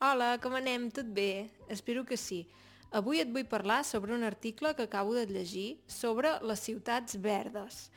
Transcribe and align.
Hola, 0.00 0.38
com 0.38 0.54
anem? 0.54 0.84
Tot 0.94 1.08
bé? 1.10 1.50
Espero 1.66 2.04
que 2.06 2.16
sí. 2.16 2.44
Avui 2.94 3.18
et 3.18 3.32
vull 3.34 3.48
parlar 3.50 3.80
sobre 3.82 4.12
un 4.14 4.22
article 4.22 4.70
que 4.78 4.84
acabo 4.86 5.10
de 5.16 5.24
llegir 5.26 5.80
sobre 5.90 6.30
les 6.46 6.62
ciutats 6.62 7.16
verdes. 7.18 7.88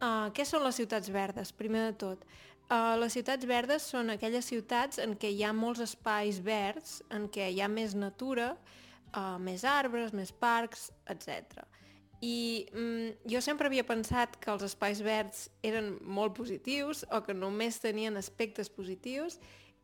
Uh, 0.00 0.32
què 0.32 0.46
són 0.48 0.64
les 0.64 0.80
ciutats 0.80 1.12
verdes, 1.12 1.52
primer 1.52 1.84
de 1.90 1.98
tot? 2.00 2.24
Uh, 2.70 2.96
les 3.02 3.12
ciutats 3.12 3.44
verdes 3.44 3.84
són 3.84 4.14
aquelles 4.16 4.48
ciutats 4.48 4.96
en 5.04 5.12
què 5.12 5.28
hi 5.28 5.44
ha 5.44 5.52
molts 5.52 5.84
espais 5.84 6.40
verds, 6.40 7.02
en 7.12 7.28
què 7.28 7.52
hi 7.52 7.60
ha 7.60 7.68
més 7.68 7.92
natura, 7.92 8.54
uh, 9.12 9.36
més 9.36 9.68
arbres, 9.68 10.16
més 10.16 10.32
parcs, 10.32 10.88
etc. 11.04 11.66
I 12.24 12.64
mm, 12.72 13.28
jo 13.28 13.44
sempre 13.44 13.68
havia 13.68 13.84
pensat 13.84 14.40
que 14.40 14.56
els 14.56 14.64
espais 14.72 15.04
verds 15.04 15.50
eren 15.60 15.98
molt 16.00 16.32
positius 16.32 17.04
o 17.12 17.20
que 17.20 17.36
només 17.36 17.84
tenien 17.84 18.16
aspectes 18.16 18.72
positius 18.72 19.36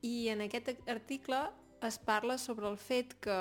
i 0.02 0.28
en 0.32 0.42
aquest 0.44 0.70
article 0.88 1.40
es 1.86 1.98
parla 1.98 2.38
sobre 2.38 2.68
el 2.68 2.76
fet 2.76 3.14
que 3.22 3.38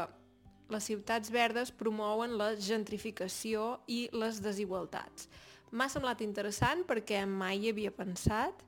les 0.69 0.87
ciutats 0.89 1.31
verdes 1.31 1.71
promouen 1.71 2.35
la 2.37 2.51
gentrificació 2.59 3.77
i 3.87 4.07
les 4.13 4.41
desigualtats. 4.43 5.29
M'ha 5.71 5.89
semblat 5.91 6.21
interessant 6.23 6.83
perquè 6.87 7.23
mai 7.27 7.59
hi 7.61 7.71
havia 7.71 7.91
pensat 7.95 8.63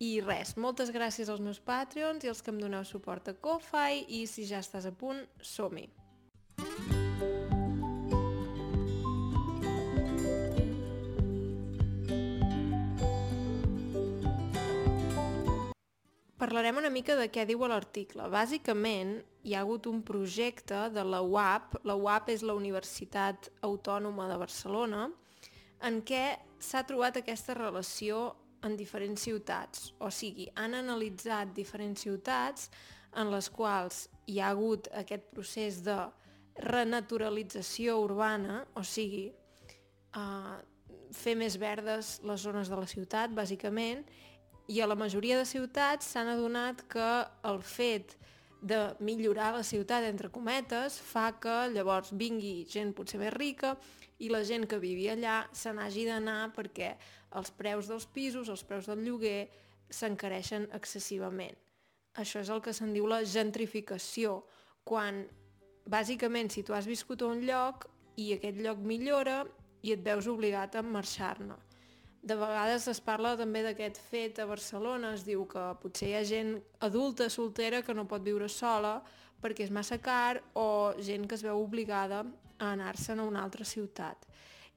i 0.00 0.14
res, 0.24 0.56
moltes 0.56 0.90
gràcies 0.94 1.28
als 1.28 1.42
meus 1.44 1.60
Patreons 1.60 2.24
i 2.24 2.30
als 2.32 2.40
que 2.42 2.54
em 2.54 2.60
doneu 2.62 2.86
suport 2.88 3.28
a 3.28 3.36
Ko-Fi 3.36 4.06
i 4.08 4.24
si 4.26 4.46
ja 4.48 4.62
estàs 4.64 4.88
a 4.88 4.94
punt, 4.96 5.26
som-hi! 5.42 5.99
Parlarem 16.40 16.78
una 16.80 16.88
mica 16.88 17.12
de 17.18 17.26
què 17.28 17.42
diu 17.44 17.66
l'article. 17.68 18.24
Bàsicament, 18.32 19.18
hi 19.44 19.52
ha 19.52 19.60
hagut 19.60 19.84
un 19.90 19.98
projecte 20.00 20.86
de 20.88 21.02
la 21.04 21.18
UAP, 21.20 21.74
la 21.84 21.96
UAP 22.00 22.30
és 22.32 22.40
la 22.48 22.54
Universitat 22.56 23.50
Autònoma 23.68 24.24
de 24.30 24.38
Barcelona, 24.40 25.02
en 25.84 25.98
què 26.00 26.22
s'ha 26.56 26.80
trobat 26.88 27.18
aquesta 27.20 27.58
relació 27.58 28.22
en 28.64 28.78
diferents 28.78 29.20
ciutats. 29.28 29.90
O 30.00 30.08
sigui, 30.08 30.48
han 30.56 30.78
analitzat 30.78 31.52
diferents 31.52 32.06
ciutats 32.06 32.70
en 33.20 33.28
les 33.34 33.50
quals 33.52 34.06
hi 34.24 34.40
ha 34.40 34.48
hagut 34.54 34.88
aquest 34.96 35.28
procés 35.36 35.82
de 35.84 35.98
renaturalització 36.70 37.98
urbana, 38.00 38.62
o 38.80 38.80
sigui, 38.80 39.26
eh, 40.16 40.56
fer 41.12 41.36
més 41.36 41.60
verdes 41.60 42.16
les 42.24 42.40
zones 42.40 42.72
de 42.72 42.80
la 42.80 42.88
ciutat, 42.88 43.36
bàsicament, 43.36 44.06
i 44.70 44.78
a 44.80 44.86
la 44.86 44.94
majoria 44.94 45.34
de 45.38 45.46
ciutats 45.48 46.12
s'han 46.12 46.28
adonat 46.30 46.84
que 46.92 47.06
el 47.50 47.58
fet 47.66 48.14
de 48.62 48.78
millorar 49.00 49.54
la 49.56 49.64
ciutat, 49.66 50.04
entre 50.06 50.30
cometes, 50.30 50.98
fa 51.00 51.32
que 51.42 51.54
llavors 51.74 52.12
vingui 52.14 52.68
gent 52.70 52.92
potser 52.94 53.18
més 53.18 53.32
rica 53.34 53.74
i 54.22 54.28
la 54.30 54.44
gent 54.46 54.68
que 54.70 54.78
vivia 54.78 55.16
allà 55.16 55.38
se 55.56 55.72
n'hagi 55.74 56.04
d'anar 56.06 56.52
perquè 56.54 56.92
els 57.40 57.50
preus 57.56 57.88
dels 57.90 58.06
pisos, 58.14 58.50
els 58.52 58.62
preus 58.68 58.86
del 58.86 59.02
lloguer 59.06 59.48
s'encareixen 59.90 60.68
excessivament. 60.76 61.56
Això 62.14 62.42
és 62.44 62.50
el 62.52 62.62
que 62.62 62.74
se'n 62.76 62.92
diu 62.94 63.08
la 63.10 63.24
gentrificació, 63.24 64.44
quan 64.84 65.24
bàsicament 65.90 66.50
si 66.52 66.62
tu 66.62 66.76
has 66.76 66.86
viscut 66.86 67.22
a 67.22 67.32
un 67.32 67.42
lloc 67.48 67.88
i 68.20 68.34
aquest 68.36 68.62
lloc 68.62 68.78
millora 68.86 69.42
i 69.82 69.96
et 69.96 70.04
veus 70.04 70.28
obligat 70.30 70.76
a 70.76 70.84
marxar-ne. 70.84 71.58
De 72.22 72.36
vegades 72.36 72.84
es 72.92 73.00
parla 73.00 73.32
també 73.38 73.62
d'aquest 73.64 73.96
fet 74.10 74.38
a 74.42 74.46
Barcelona, 74.48 75.14
es 75.16 75.24
diu 75.24 75.46
que 75.48 75.62
potser 75.80 76.10
hi 76.10 76.16
ha 76.18 76.26
gent 76.28 76.58
adulta, 76.84 77.30
soltera, 77.32 77.80
que 77.82 77.96
no 77.96 78.04
pot 78.08 78.24
viure 78.26 78.48
sola 78.48 78.98
perquè 79.40 79.64
és 79.64 79.72
massa 79.72 79.96
car 80.04 80.42
o 80.52 80.92
gent 81.00 81.24
que 81.24 81.38
es 81.38 81.44
veu 81.46 81.62
obligada 81.62 82.26
a 82.58 82.72
anar-se'n 82.74 83.22
a 83.22 83.24
una 83.24 83.40
altra 83.40 83.64
ciutat. 83.64 84.28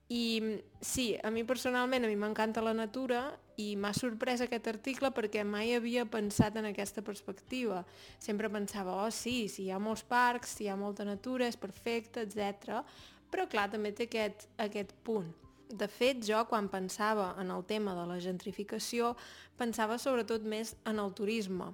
I 0.08 0.40
sí, 0.80 1.18
a 1.20 1.32
mi 1.36 1.44
personalment, 1.44 2.06
a 2.06 2.12
mi 2.12 2.16
m'encanta 2.20 2.64
la 2.64 2.74
natura 2.76 3.26
i 3.60 3.74
m'ha 3.76 3.92
sorprès 3.98 4.44
aquest 4.44 4.68
article 4.72 5.12
perquè 5.12 5.44
mai 5.44 5.76
havia 5.76 6.06
pensat 6.08 6.56
en 6.60 6.70
aquesta 6.72 7.04
perspectiva. 7.04 7.84
Sempre 8.24 8.52
pensava, 8.52 9.02
oh 9.04 9.12
sí, 9.12 9.50
si 9.52 9.68
hi 9.68 9.72
ha 9.72 9.84
molts 9.84 10.08
parcs, 10.08 10.56
si 10.56 10.68
hi 10.68 10.72
ha 10.72 10.80
molta 10.80 11.04
natura, 11.04 11.48
és 11.52 11.60
perfecte, 11.60 12.24
etc. 12.24 12.84
Però 13.32 13.50
clar, 13.52 13.68
també 13.74 13.92
té 13.92 14.08
aquest, 14.08 14.48
aquest 14.64 14.96
punt 15.04 15.34
de 15.74 15.88
fet, 15.90 16.22
jo 16.26 16.44
quan 16.50 16.70
pensava 16.70 17.34
en 17.42 17.52
el 17.52 17.64
tema 17.66 17.96
de 17.98 18.06
la 18.10 18.20
gentrificació, 18.22 19.14
pensava 19.58 19.98
sobretot 19.98 20.46
més 20.46 20.76
en 20.90 21.02
el 21.02 21.14
turisme, 21.18 21.72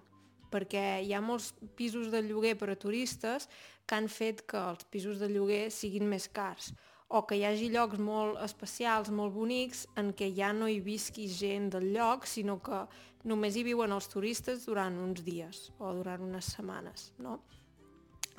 perquè 0.49 1.01
hi 1.05 1.13
ha 1.13 1.21
molts 1.21 1.51
pisos 1.77 2.09
de 2.13 2.23
lloguer 2.25 2.55
per 2.57 2.71
a 2.73 2.79
turistes 2.79 3.49
que 3.85 3.97
han 3.97 4.07
fet 4.09 4.45
que 4.49 4.57
els 4.71 4.87
pisos 4.89 5.19
de 5.19 5.29
lloguer 5.29 5.67
siguin 5.73 6.07
més 6.09 6.29
cars 6.31 6.71
o 7.09 7.23
que 7.25 7.39
hi 7.39 7.45
hagi 7.47 7.71
llocs 7.73 7.97
molt 7.97 8.37
especials, 8.45 9.09
molt 9.09 9.33
bonics, 9.33 9.87
en 9.97 10.11
què 10.13 10.29
ja 10.37 10.51
no 10.53 10.67
hi 10.69 10.77
visqui 10.85 11.25
gent 11.25 11.71
del 11.73 11.87
lloc, 11.95 12.27
sinó 12.29 12.59
que 12.61 12.83
només 13.29 13.57
hi 13.57 13.63
viuen 13.65 13.91
els 13.95 14.07
turistes 14.11 14.67
durant 14.67 14.99
uns 15.01 15.23
dies 15.25 15.71
o 15.79 15.93
durant 15.97 16.21
unes 16.27 16.51
setmanes, 16.53 17.09
no? 17.17 17.39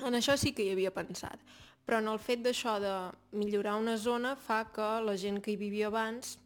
En 0.07 0.15
això 0.17 0.37
sí 0.39 0.55
que 0.55 0.63
hi 0.63 0.71
havia 0.71 0.93
pensat 0.95 1.43
però 1.85 1.99
en 2.01 2.09
el 2.11 2.19
fet 2.21 2.43
d'això 2.45 2.77
de 2.81 2.93
millorar 3.37 3.77
una 3.79 3.97
zona 3.97 4.35
fa 4.35 4.63
que 4.73 4.89
la 5.05 5.17
gent 5.17 5.41
que 5.41 5.53
hi 5.53 5.59
vivia 5.59 5.89
abans, 5.89 6.37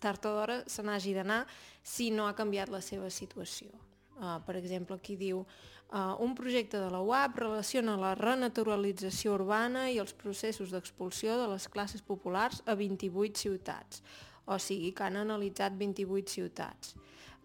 tard 0.00 0.26
o 0.28 0.34
d'hora, 0.36 0.60
se 0.66 0.84
n'hagi 0.84 1.14
d'anar 1.16 1.44
si 1.82 2.10
no 2.10 2.28
ha 2.28 2.36
canviat 2.36 2.72
la 2.72 2.82
seva 2.84 3.10
situació. 3.10 3.72
Uh, 4.14 4.38
per 4.46 4.54
exemple, 4.60 4.94
aquí 4.96 5.16
diu 5.18 5.40
uh, 5.42 6.14
un 6.22 6.34
projecte 6.38 6.78
de 6.78 6.90
la 6.92 7.00
UAP 7.02 7.40
relaciona 7.42 7.96
la 7.98 8.12
renaturalització 8.18 9.34
urbana 9.34 9.88
i 9.90 9.98
els 10.02 10.14
processos 10.14 10.70
d'expulsió 10.70 11.38
de 11.40 11.48
les 11.50 11.66
classes 11.68 12.04
populars 12.04 12.62
a 12.66 12.76
28 12.78 13.40
ciutats. 13.40 14.04
O 14.46 14.58
sigui, 14.60 14.92
que 14.92 15.06
han 15.06 15.16
analitzat 15.16 15.74
28 15.80 16.30
ciutats. 16.30 16.94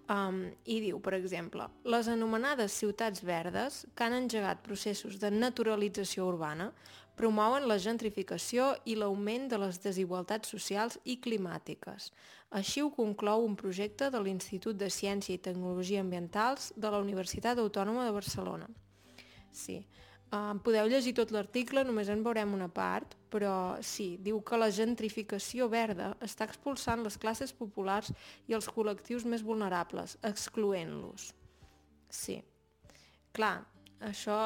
Um, 0.09 0.41
I 0.65 0.79
diu, 0.81 0.97
per 1.05 1.13
exemple, 1.15 1.67
les 1.85 2.07
anomenades 2.09 2.73
ciutats 2.81 3.21
verdes, 3.23 3.83
que 3.95 4.05
han 4.05 4.17
engegat 4.17 4.63
processos 4.65 5.19
de 5.21 5.29
naturalització 5.31 6.25
urbana, 6.27 6.71
promouen 7.19 7.67
la 7.67 7.77
gentrificació 7.83 8.71
i 8.87 8.95
l'augment 8.95 9.49
de 9.51 9.59
les 9.59 9.81
desigualtats 9.83 10.55
socials 10.55 10.95
i 11.03 11.19
climàtiques. 11.19 12.09
Així 12.55 12.81
ho 12.81 12.89
conclou 12.95 13.43
un 13.45 13.59
projecte 13.59 14.07
de 14.09 14.23
l'Institut 14.23 14.79
de 14.79 14.87
Ciència 14.89 15.35
i 15.35 15.43
Tecnologia 15.43 16.01
Ambientals 16.01 16.71
de 16.75 16.89
la 16.89 17.03
Universitat 17.03 17.59
Autònoma 17.59 18.07
de 18.07 18.15
Barcelona. 18.15 18.69
Sí, 19.51 19.81
Uh, 20.29 20.53
podeu 20.61 20.85
llegir 20.85 21.15
tot 21.17 21.31
l'article, 21.33 21.81
només 21.81 22.09
en 22.13 22.19
veurem 22.21 22.51
una 22.53 22.67
part, 22.69 23.15
però 23.33 23.79
sí, 23.81 24.11
diu 24.21 24.37
que 24.45 24.59
la 24.61 24.67
gentrificació 24.69 25.65
verda 25.71 26.11
està 26.21 26.45
expulsant 26.45 27.01
les 27.01 27.17
classes 27.17 27.49
populars 27.57 28.11
i 28.45 28.53
els 28.53 28.67
col·lectius 28.69 29.25
més 29.25 29.41
vulnerables, 29.41 30.19
excloent-los. 30.29 31.31
Sí. 32.13 32.37
Clar, 33.33 33.55
això 34.07 34.37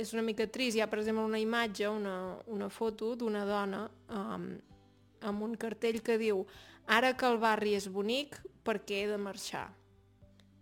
és 0.00 0.12
una 0.16 0.24
mica 0.24 0.46
trist. 0.46 0.76
Hi 0.76 0.84
ha, 0.84 0.90
per 0.90 1.00
exemple, 1.02 1.24
una 1.24 1.40
imatge, 1.40 1.88
una, 1.88 2.16
una 2.46 2.68
foto 2.72 3.14
d'una 3.16 3.44
dona 3.48 3.86
um, 4.08 4.46
amb 5.20 5.48
un 5.48 5.56
cartell 5.60 6.00
que 6.02 6.18
diu 6.18 6.46
ara 6.86 7.12
que 7.16 7.28
el 7.28 7.38
barri 7.42 7.76
és 7.78 7.88
bonic, 7.92 8.40
per 8.64 8.80
què 8.86 9.02
he 9.02 9.10
de 9.10 9.18
marxar? 9.20 9.68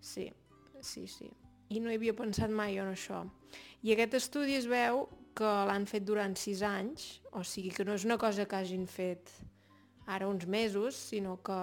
Sí, 0.01 0.31
sí, 0.81 1.07
sí 1.07 1.31
i 1.71 1.79
no 1.79 1.91
hi 1.91 1.99
havia 1.99 2.17
pensat 2.19 2.51
mai 2.51 2.79
en 2.83 2.91
això. 2.91 3.23
I 3.87 3.95
aquest 3.95 4.17
estudi 4.19 4.57
es 4.59 4.67
veu 4.71 5.07
que 5.39 5.51
l'han 5.69 5.87
fet 5.89 6.05
durant 6.07 6.35
sis 6.37 6.65
anys, 6.67 7.21
o 7.33 7.45
sigui 7.47 7.71
que 7.75 7.87
no 7.87 7.95
és 7.97 8.05
una 8.05 8.19
cosa 8.19 8.47
que 8.51 8.59
hagin 8.59 8.87
fet 8.91 9.31
ara 10.11 10.29
uns 10.29 10.47
mesos, 10.51 10.99
sinó 10.99 11.37
que, 11.47 11.61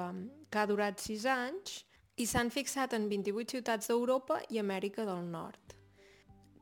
que 0.50 0.62
ha 0.62 0.68
durat 0.70 1.04
sis 1.04 1.28
anys 1.28 1.82
i 2.18 2.26
s'han 2.26 2.50
fixat 2.54 2.96
en 2.96 3.10
28 3.12 3.58
ciutats 3.58 3.92
d'Europa 3.92 4.40
i 4.50 4.62
Amèrica 4.64 5.06
del 5.06 5.28
Nord. 5.28 5.67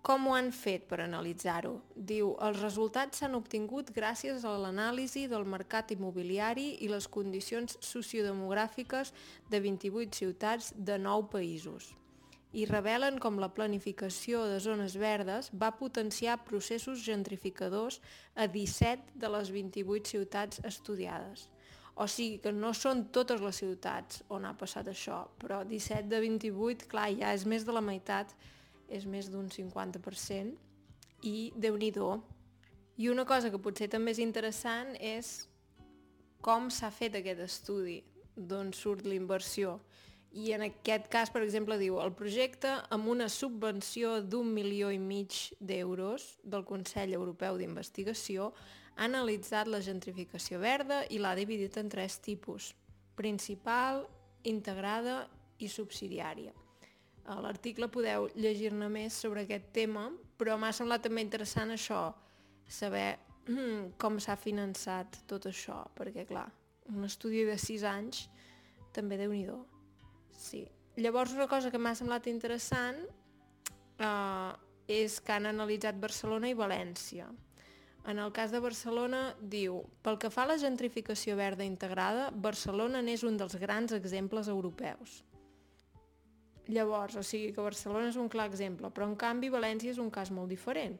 Com 0.05 0.27
ho 0.27 0.35
han 0.37 0.51
fet 0.53 0.83
per 0.85 0.99
analitzar-ho? 1.01 1.79
Diu, 1.95 2.35
els 2.45 2.59
resultats 2.61 3.23
s'han 3.23 3.33
obtingut 3.39 3.89
gràcies 3.95 4.45
a 4.45 4.51
l'anàlisi 4.61 5.25
del 5.31 5.47
mercat 5.49 5.95
immobiliari 5.95 6.67
i 6.85 6.89
les 6.91 7.09
condicions 7.09 7.79
sociodemogràfiques 7.81 9.15
de 9.49 9.61
28 9.65 10.21
ciutats 10.21 10.73
de 10.77 10.99
9 11.01 11.31
països 11.33 11.95
i 12.55 12.63
revelen 12.69 13.17
com 13.19 13.35
la 13.41 13.49
planificació 13.51 14.45
de 14.47 14.61
zones 14.63 14.93
verdes 14.95 15.49
va 15.63 15.73
potenciar 15.75 16.37
processos 16.47 17.01
gentrificadors 17.03 17.99
a 18.35 18.47
17 18.47 19.19
de 19.19 19.31
les 19.33 19.51
28 19.51 20.13
ciutats 20.13 20.61
estudiades. 20.69 21.49
O 21.99 22.07
sigui 22.11 22.39
que 22.43 22.53
no 22.55 22.71
són 22.75 23.05
totes 23.15 23.43
les 23.43 23.59
ciutats 23.59 24.23
on 24.31 24.47
ha 24.47 24.53
passat 24.55 24.87
això, 24.91 25.25
però 25.41 25.63
17 25.67 26.07
de 26.11 26.21
28, 26.23 26.87
clar, 26.91 27.09
ja 27.19 27.33
és 27.35 27.43
més 27.47 27.67
de 27.67 27.75
la 27.75 27.83
meitat, 27.83 28.31
és 28.89 29.05
més 29.05 29.29
d'un 29.31 29.49
50%, 29.49 30.55
i 31.25 31.51
déu 31.55 31.77
nhi 31.77 31.91
I 32.97 33.09
una 33.09 33.25
cosa 33.25 33.49
que 33.49 33.59
potser 33.59 33.89
també 33.89 34.11
és 34.11 34.19
interessant 34.19 34.95
és 34.99 35.47
com 36.41 36.69
s'ha 36.69 36.91
fet 36.91 37.15
aquest 37.15 37.39
estudi, 37.39 38.03
d'on 38.35 38.73
surt 38.73 39.05
l'inversió 39.05 39.79
I 40.35 40.51
en 40.51 40.65
aquest 40.65 41.07
cas, 41.07 41.29
per 41.31 41.41
exemple, 41.45 41.77
diu 41.79 41.95
el 42.03 42.11
projecte 42.11 42.67
amb 42.91 43.07
una 43.07 43.29
subvenció 43.31 44.17
d'un 44.21 44.49
milió 44.51 44.89
i 44.91 44.99
mig 44.99 45.31
d'euros 45.61 46.25
del 46.43 46.65
Consell 46.67 47.13
Europeu 47.15 47.55
d'Investigació 47.55 48.49
ha 48.97 49.05
analitzat 49.07 49.71
la 49.71 49.79
gentrificació 49.79 50.59
verda 50.59 51.05
i 51.07 51.21
l'ha 51.23 51.31
dividit 51.39 51.79
en 51.79 51.87
tres 51.87 52.19
tipus, 52.19 52.73
principal, 53.15 54.03
integrada 54.43 55.23
i 55.57 55.71
subsidiària. 55.71 56.51
A 57.25 57.39
l'article 57.41 57.87
podeu 57.89 58.27
llegir-ne 58.35 58.89
més 58.91 59.15
sobre 59.17 59.45
aquest 59.45 59.71
tema, 59.73 60.09
però 60.37 60.59
m'ha 60.61 60.73
semblat 60.75 61.05
també 61.07 61.23
interessant 61.25 61.73
això, 61.73 62.11
saber 62.67 63.17
mm, 63.47 63.95
com 64.01 64.19
s'ha 64.21 64.35
finançat 64.37 65.21
tot 65.29 65.47
això, 65.49 65.79
perquè 65.97 66.27
clar, 66.29 66.45
un 66.93 67.07
estudi 67.07 67.43
de 67.47 67.57
sis 67.57 67.83
anys 67.83 68.27
també 68.93 69.17
déu 69.17 69.33
nhi 69.33 69.47
Sí. 70.37 70.67
Llavors 70.97 71.33
una 71.33 71.47
cosa 71.47 71.71
que 71.71 71.79
m'ha 71.79 71.95
semblat 71.95 72.27
interessant 72.27 73.01
eh, 73.99 74.51
és 74.87 75.19
que 75.19 75.33
han 75.33 75.49
analitzat 75.49 75.97
Barcelona 75.99 76.49
i 76.49 76.55
València. 76.55 77.27
En 78.05 78.19
el 78.21 78.31
cas 78.31 78.51
de 78.53 78.61
Barcelona, 78.61 79.33
diu, 79.41 79.79
pel 80.05 80.19
que 80.21 80.29
fa 80.29 80.43
a 80.43 80.51
la 80.53 80.59
gentrificació 80.61 81.35
verda 81.35 81.65
integrada, 81.65 82.29
Barcelona 82.31 83.01
n'és 83.01 83.23
un 83.25 83.37
dels 83.37 83.57
grans 83.57 83.95
exemples 83.97 84.47
europeus. 84.47 85.23
Llavors, 86.67 87.15
o 87.15 87.23
sigui 87.23 87.51
que 87.53 87.61
Barcelona 87.61 88.09
és 88.09 88.17
un 88.17 88.29
clar 88.31 88.47
exemple, 88.49 88.89
però 88.89 89.05
en 89.09 89.15
canvi 89.19 89.51
València 89.53 89.93
és 89.93 90.01
un 90.01 90.09
cas 90.09 90.31
molt 90.33 90.49
diferent. 90.49 90.97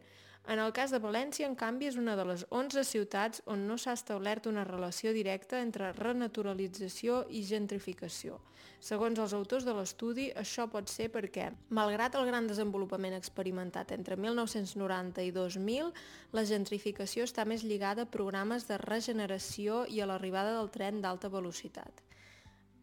En 0.47 0.59
el 0.61 0.71
cas 0.77 0.91
de 0.93 0.99
València, 1.01 1.47
en 1.49 1.55
canvi, 1.57 1.87
és 1.89 1.95
una 1.97 2.13
de 2.15 2.23
les 2.29 2.43
11 2.53 2.83
ciutats 2.85 3.41
on 3.49 3.63
no 3.65 3.79
s'ha 3.81 3.95
establert 3.97 4.45
una 4.45 4.65
relació 4.67 5.09
directa 5.15 5.57
entre 5.65 5.89
renaturalització 5.97 7.23
i 7.33 7.41
gentrificació. 7.49 8.37
Segons 8.85 9.17
els 9.17 9.33
autors 9.33 9.65
de 9.65 9.73
l'estudi, 9.73 10.27
això 10.37 10.67
pot 10.69 10.91
ser 10.91 11.07
perquè, 11.09 11.47
malgrat 11.73 12.13
el 12.19 12.29
gran 12.29 12.45
desenvolupament 12.45 13.15
experimentat 13.17 13.95
entre 13.97 14.19
1990 14.21 15.25
i 15.25 15.33
2000, 15.33 15.89
la 16.37 16.45
gentrificació 16.45 17.25
està 17.25 17.47
més 17.49 17.65
lligada 17.65 18.05
a 18.05 18.11
programes 18.17 18.67
de 18.69 18.77
regeneració 18.85 19.87
i 19.89 20.01
a 20.01 20.11
l'arribada 20.11 20.53
del 20.59 20.69
tren 20.69 21.01
d'alta 21.01 21.33
velocitat. 21.33 22.05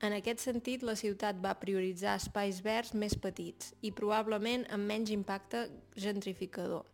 En 0.02 0.14
aquest 0.16 0.42
sentit, 0.42 0.82
la 0.82 0.96
ciutat 0.98 1.38
va 1.42 1.54
prioritzar 1.60 2.16
espais 2.18 2.58
verds 2.64 2.90
més 2.98 3.14
petits 3.14 3.70
i 3.86 3.92
probablement 3.94 4.64
amb 4.74 4.88
menys 4.90 5.12
impacte 5.14 5.68
gentrificador 5.94 6.88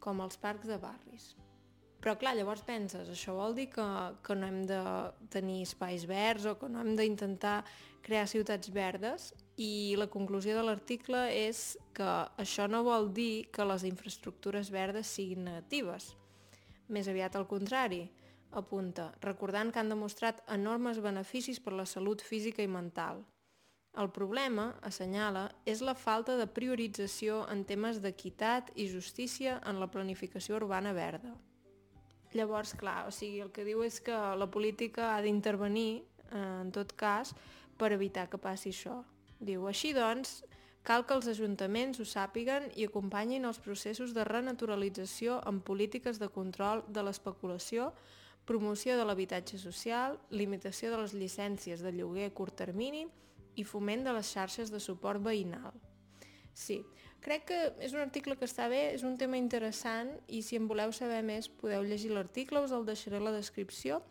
com 0.00 0.20
els 0.20 0.36
parcs 0.40 0.68
de 0.68 0.76
barris. 0.80 1.30
Però 2.00 2.14
clar, 2.20 2.34
llavors 2.36 2.62
penses, 2.64 3.08
això 3.12 3.34
vol 3.36 3.56
dir 3.56 3.66
que, 3.72 3.86
que 4.24 4.36
no 4.36 4.48
hem 4.48 4.62
de 4.68 4.80
tenir 5.32 5.62
espais 5.66 6.06
verds 6.08 6.46
o 6.48 6.54
que 6.60 6.68
no 6.72 6.80
hem 6.80 6.94
d'intentar 6.96 7.58
crear 8.04 8.28
ciutats 8.28 8.72
verdes 8.72 9.30
i 9.60 9.96
la 10.00 10.08
conclusió 10.12 10.56
de 10.56 10.64
l'article 10.64 11.26
és 11.36 11.76
que 11.96 12.08
això 12.40 12.68
no 12.72 12.80
vol 12.84 13.10
dir 13.12 13.50
que 13.52 13.68
les 13.68 13.84
infraestructures 13.88 14.72
verdes 14.72 15.12
siguin 15.12 15.44
negatives. 15.48 16.14
Més 16.88 17.08
aviat 17.08 17.36
al 17.36 17.48
contrari, 17.48 18.06
apunta, 18.52 19.12
recordant 19.20 19.72
que 19.72 19.80
han 19.82 19.92
demostrat 19.92 20.42
enormes 20.48 21.00
beneficis 21.00 21.60
per 21.60 21.74
la 21.74 21.86
salut 21.86 22.22
física 22.22 22.62
i 22.62 22.70
mental, 22.70 23.24
el 23.98 24.10
problema, 24.14 24.76
assenyala, 24.86 25.48
és 25.66 25.80
la 25.82 25.96
falta 25.98 26.36
de 26.38 26.46
priorització 26.46 27.40
en 27.50 27.64
temes 27.66 27.98
d'equitat 28.04 28.70
i 28.78 28.86
justícia 28.86 29.56
en 29.66 29.80
la 29.82 29.88
planificació 29.90 30.60
urbana 30.60 30.92
verda. 30.94 31.32
Llavors, 32.32 32.76
clar, 32.78 33.08
o 33.08 33.10
sigui, 33.10 33.40
el 33.42 33.50
que 33.50 33.64
diu 33.66 33.82
és 33.82 33.98
que 34.06 34.14
la 34.14 34.46
política 34.46 35.16
ha 35.16 35.22
d'intervenir, 35.24 36.04
eh, 36.30 36.60
en 36.62 36.70
tot 36.70 36.94
cas, 36.94 37.34
per 37.76 37.90
evitar 37.92 38.28
que 38.30 38.38
passi 38.38 38.70
això. 38.70 39.02
Diu, 39.40 39.66
així 39.66 39.92
doncs, 39.92 40.44
cal 40.86 41.04
que 41.04 41.14
els 41.14 41.26
ajuntaments 41.26 41.98
ho 41.98 42.06
sàpiguen 42.06 42.70
i 42.76 42.86
acompanyin 42.86 43.44
els 43.44 43.58
processos 43.58 44.14
de 44.14 44.24
renaturalització 44.24 45.40
amb 45.44 45.64
polítiques 45.64 46.20
de 46.20 46.28
control 46.28 46.84
de 46.86 47.02
l'especulació, 47.02 47.90
promoció 48.46 48.96
de 48.98 49.04
l'habitatge 49.06 49.58
social, 49.58 50.18
limitació 50.30 50.90
de 50.90 51.02
les 51.02 51.14
llicències 51.14 51.82
de 51.84 51.92
lloguer 51.94 52.30
a 52.30 52.34
curt 52.34 52.56
termini 52.58 53.06
i 53.56 53.64
foment 53.64 54.04
de 54.06 54.14
les 54.16 54.32
xarxes 54.32 54.72
de 54.72 54.80
suport 54.80 55.22
veïnal. 55.22 55.74
Sí, 56.54 56.80
crec 57.22 57.46
que 57.50 57.58
és 57.84 57.94
un 57.94 58.02
article 58.02 58.36
que 58.36 58.48
està 58.48 58.68
bé, 58.68 58.90
és 58.94 59.04
un 59.06 59.16
tema 59.20 59.38
interessant 59.38 60.10
i 60.28 60.42
si 60.42 60.58
en 60.58 60.66
voleu 60.68 60.92
saber 60.92 61.22
més 61.22 61.48
podeu 61.48 61.84
llegir 61.86 62.10
l'article, 62.12 62.64
us 62.64 62.74
el 62.74 62.86
deixaré 62.88 63.20
a 63.20 63.26
la 63.28 63.36
descripció. 63.36 64.02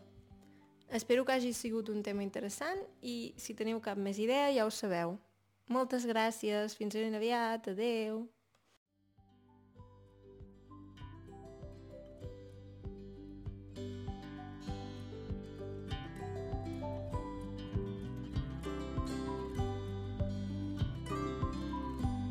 Espero 0.90 1.24
que 1.24 1.36
hagi 1.36 1.52
sigut 1.54 1.90
un 1.92 2.02
tema 2.02 2.24
interessant 2.24 2.80
i 3.02 3.32
si 3.38 3.54
teniu 3.54 3.78
cap 3.84 3.98
més 3.98 4.18
idea 4.18 4.50
ja 4.56 4.66
ho 4.66 4.74
sabeu. 4.74 5.18
Moltes 5.70 6.06
gràcies, 6.08 6.74
fins 6.74 6.96
ben 6.98 7.14
aviat, 7.14 7.68
adeu! 7.70 8.24